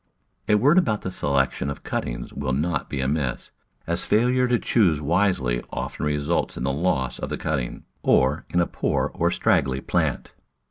[0.49, 3.51] A word about the selection of cuttings will not be amiss,
[3.85, 8.59] as failure to choose wisely often results in the loss of the cutting, or in
[8.59, 10.33] a poor or straggly plant.